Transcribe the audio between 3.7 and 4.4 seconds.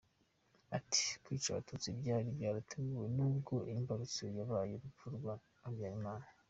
imbarutso